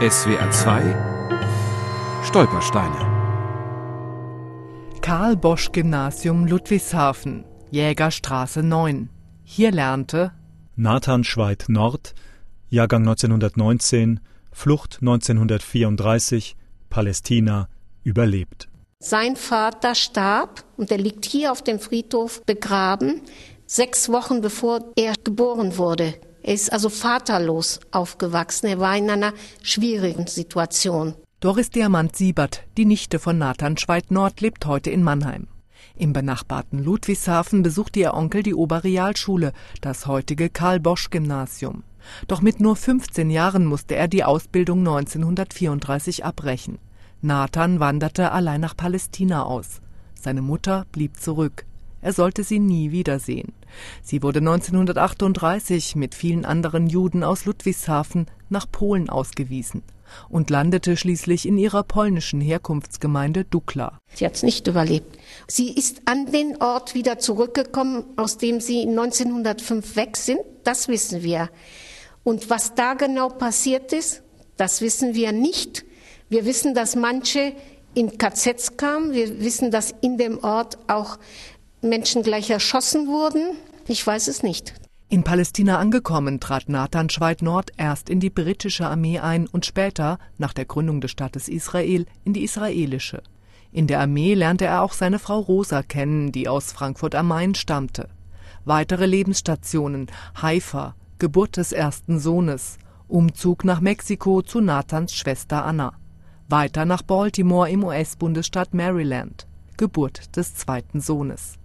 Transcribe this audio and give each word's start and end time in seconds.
SWR 0.00 0.50
2 0.50 2.22
Stolpersteine 2.24 2.96
Karl 5.02 5.36
Bosch 5.36 5.72
Gymnasium 5.72 6.46
Ludwigshafen, 6.46 7.44
Jägerstraße 7.70 8.62
9. 8.62 9.10
Hier 9.44 9.70
lernte 9.70 10.32
Nathan 10.74 11.22
Schweid 11.22 11.66
Nord, 11.68 12.14
Jahrgang 12.70 13.02
1919, 13.02 14.20
Flucht 14.50 15.00
1934, 15.02 16.56
Palästina, 16.88 17.68
überlebt. 18.02 18.70
Sein 19.00 19.36
Vater 19.36 19.94
starb 19.94 20.64
und 20.78 20.90
er 20.90 20.96
liegt 20.96 21.26
hier 21.26 21.52
auf 21.52 21.60
dem 21.60 21.78
Friedhof 21.78 22.42
begraben, 22.46 23.20
sechs 23.66 24.08
Wochen 24.08 24.40
bevor 24.40 24.80
er 24.96 25.12
geboren 25.22 25.76
wurde. 25.76 26.14
Er 26.42 26.54
ist 26.54 26.72
also 26.72 26.88
vaterlos 26.88 27.80
aufgewachsen. 27.90 28.66
Er 28.66 28.80
war 28.80 28.96
in 28.96 29.10
einer 29.10 29.32
schwierigen 29.62 30.26
Situation. 30.26 31.14
Doris 31.40 31.70
Diamant 31.70 32.16
Siebert, 32.16 32.64
die 32.76 32.84
Nichte 32.84 33.18
von 33.18 33.38
Nathan 33.38 33.76
Schweid 33.76 34.10
Nord, 34.10 34.40
lebt 34.40 34.66
heute 34.66 34.90
in 34.90 35.02
Mannheim. 35.02 35.46
Im 35.96 36.12
benachbarten 36.12 36.82
Ludwigshafen 36.82 37.62
besuchte 37.62 38.00
ihr 38.00 38.14
Onkel 38.14 38.42
die 38.42 38.54
Oberrealschule, 38.54 39.52
das 39.80 40.06
heutige 40.06 40.50
Karl-Bosch-Gymnasium. 40.50 41.82
Doch 42.26 42.40
mit 42.40 42.60
nur 42.60 42.76
15 42.76 43.30
Jahren 43.30 43.66
musste 43.66 43.96
er 43.96 44.08
die 44.08 44.24
Ausbildung 44.24 44.80
1934 44.80 46.24
abbrechen. 46.24 46.78
Nathan 47.22 47.80
wanderte 47.80 48.32
allein 48.32 48.60
nach 48.60 48.76
Palästina 48.76 49.42
aus. 49.42 49.80
Seine 50.14 50.42
Mutter 50.42 50.86
blieb 50.92 51.18
zurück. 51.18 51.66
Er 52.00 52.12
sollte 52.14 52.44
sie 52.44 52.58
nie 52.58 52.92
wiedersehen. 52.92 53.52
Sie 54.02 54.22
wurde 54.22 54.40
1938 54.40 55.96
mit 55.96 56.14
vielen 56.14 56.44
anderen 56.44 56.88
Juden 56.88 57.24
aus 57.24 57.44
Ludwigshafen 57.44 58.26
nach 58.48 58.70
Polen 58.70 59.08
ausgewiesen 59.08 59.82
und 60.28 60.50
landete 60.50 60.96
schließlich 60.96 61.46
in 61.46 61.58
ihrer 61.58 61.82
polnischen 61.82 62.40
Herkunftsgemeinde 62.40 63.44
Dukla. 63.44 63.98
Sie 64.14 64.26
hat 64.26 64.34
es 64.34 64.42
nicht 64.42 64.66
überlebt. 64.66 65.18
Sie 65.46 65.70
ist 65.70 66.02
an 66.04 66.26
den 66.26 66.60
Ort 66.60 66.94
wieder 66.94 67.18
zurückgekommen, 67.18 68.04
aus 68.16 68.38
dem 68.38 68.60
sie 68.60 68.82
1905 68.88 69.96
weg 69.96 70.16
sind. 70.16 70.40
Das 70.64 70.88
wissen 70.88 71.22
wir. 71.22 71.50
Und 72.24 72.50
was 72.50 72.74
da 72.74 72.94
genau 72.94 73.28
passiert 73.28 73.92
ist, 73.92 74.22
das 74.56 74.80
wissen 74.80 75.14
wir 75.14 75.32
nicht. 75.32 75.84
Wir 76.28 76.44
wissen, 76.44 76.74
dass 76.74 76.96
manche 76.96 77.54
in 77.94 78.18
KZs 78.18 78.76
kamen. 78.76 79.12
Wir 79.12 79.40
wissen, 79.40 79.70
dass 79.70 79.94
in 80.00 80.18
dem 80.18 80.42
Ort 80.44 80.78
auch 80.86 81.18
Menschen 81.82 82.22
gleich 82.22 82.50
erschossen 82.50 83.08
wurden. 83.08 83.56
Ich 83.86 84.06
weiß 84.06 84.28
es 84.28 84.42
nicht. 84.42 84.74
In 85.08 85.24
Palästina 85.24 85.78
angekommen, 85.78 86.38
trat 86.38 86.68
Nathan 86.68 87.10
Schweid 87.10 87.42
Nord 87.42 87.72
erst 87.76 88.08
in 88.08 88.20
die 88.20 88.30
britische 88.30 88.86
Armee 88.86 89.18
ein 89.18 89.48
und 89.48 89.66
später, 89.66 90.18
nach 90.38 90.52
der 90.52 90.66
Gründung 90.66 91.00
des 91.00 91.10
Staates 91.10 91.48
Israel, 91.48 92.06
in 92.24 92.32
die 92.32 92.44
israelische. 92.44 93.22
In 93.72 93.86
der 93.86 94.00
Armee 94.00 94.34
lernte 94.34 94.66
er 94.66 94.82
auch 94.82 94.92
seine 94.92 95.18
Frau 95.18 95.40
Rosa 95.40 95.82
kennen, 95.82 96.30
die 96.30 96.48
aus 96.48 96.72
Frankfurt 96.72 97.14
am 97.14 97.28
Main 97.28 97.54
stammte. 97.54 98.08
Weitere 98.64 99.06
Lebensstationen 99.06 100.06
Haifa, 100.40 100.94
Geburt 101.18 101.56
des 101.56 101.72
ersten 101.72 102.20
Sohnes, 102.20 102.78
Umzug 103.08 103.64
nach 103.64 103.80
Mexiko 103.80 104.42
zu 104.42 104.60
Nathans 104.60 105.14
Schwester 105.14 105.64
Anna 105.64 105.94
weiter 106.50 106.84
nach 106.84 107.02
Baltimore 107.02 107.70
im 107.70 107.84
US-Bundesstaat 107.84 108.74
Maryland, 108.74 109.46
Geburt 109.76 110.36
des 110.36 110.56
zweiten 110.56 111.00
Sohnes. 111.00 111.59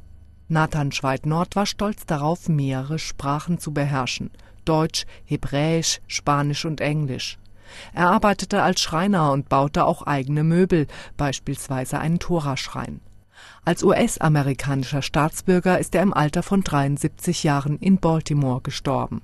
Nathan 0.47 0.91
Schweid-Nord 0.91 1.55
war 1.55 1.65
stolz 1.65 2.05
darauf, 2.05 2.47
mehrere 2.49 2.99
Sprachen 2.99 3.59
zu 3.59 3.73
beherrschen, 3.73 4.31
Deutsch, 4.63 5.05
Hebräisch, 5.25 6.01
Spanisch 6.07 6.65
und 6.65 6.81
Englisch. 6.81 7.37
Er 7.93 8.09
arbeitete 8.09 8.61
als 8.61 8.81
Schreiner 8.81 9.31
und 9.31 9.49
baute 9.49 9.85
auch 9.85 10.03
eigene 10.03 10.43
Möbel, 10.43 10.87
beispielsweise 11.17 11.99
einen 11.99 12.19
Toraschrein. 12.19 13.01
Als 13.65 13.83
US-amerikanischer 13.83 15.01
Staatsbürger 15.01 15.79
ist 15.79 15.95
er 15.95 16.03
im 16.03 16.13
Alter 16.13 16.43
von 16.43 16.63
73 16.63 17.43
Jahren 17.43 17.77
in 17.79 17.97
Baltimore 17.97 18.61
gestorben. 18.61 19.21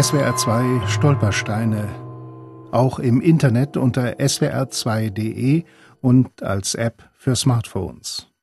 SWR 0.00 0.34
2 0.34 0.88
Stolpersteine 0.88 2.04
auch 2.74 2.98
im 2.98 3.20
Internet 3.20 3.76
unter 3.76 4.18
swr2.de 4.18 5.62
und 6.00 6.42
als 6.42 6.74
App 6.74 7.08
für 7.14 7.36
Smartphones. 7.36 8.33